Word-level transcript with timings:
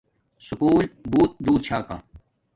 سکُول 0.45 0.85
بوت 1.11 1.31
دور 1.43 1.59
چھا 1.65 1.79
کا 1.87 1.97